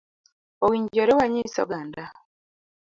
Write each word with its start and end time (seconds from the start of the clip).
Owinjore 0.65 1.11
wanyis 1.19 1.53
oganda 1.63 2.03